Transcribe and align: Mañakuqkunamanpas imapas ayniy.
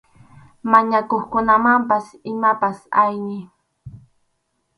Mañakuqkunamanpas 0.71 2.05
imapas 2.31 2.77
ayniy. 3.01 3.43